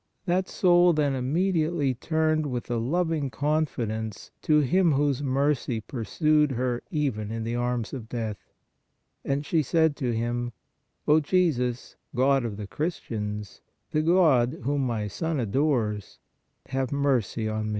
[0.25, 6.81] That soul then immediately turned with a loving confidence to Him, whose mercy pursued her
[6.89, 8.37] even in the arms of death,
[9.23, 10.53] and she said to Him:
[11.07, 13.59] O Jesus, God of the Chris tians,
[13.91, 16.17] the God whom my son adores,
[16.69, 17.69] have mercy on me.